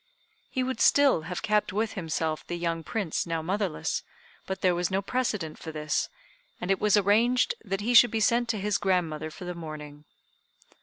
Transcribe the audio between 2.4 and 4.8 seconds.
the young Prince now motherless, but there